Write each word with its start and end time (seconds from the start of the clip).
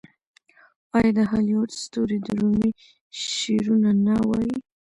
آیا 0.97 1.11
د 1.17 1.19
هالیووډ 1.31 1.69
ستوري 1.83 2.17
د 2.25 2.27
رومي 2.39 2.71
شعرونه 3.25 3.91
نه 4.05 4.15
وايي؟ 4.29 4.55